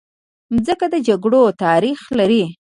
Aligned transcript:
مځکه 0.53 0.85
د 0.93 0.95
جګړو 1.07 1.41
تاریخ 1.63 1.99
لري. 2.19 2.43